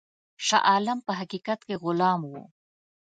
شاه 0.45 0.63
عالم 0.69 0.99
په 1.07 1.11
حقیقت 1.19 1.59
کې 1.67 1.75
غلام 1.83 2.21
وو. 2.31 2.43